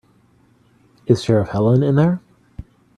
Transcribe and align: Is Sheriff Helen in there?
Is 1.05 1.23
Sheriff 1.23 1.49
Helen 1.49 1.83
in 1.83 1.93
there? 1.93 2.23